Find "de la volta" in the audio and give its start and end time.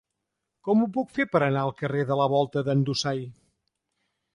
2.13-2.67